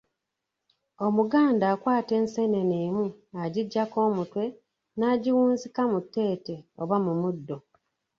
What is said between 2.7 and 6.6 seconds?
emu agiggyako omutwe n'agiwunzika mu tteete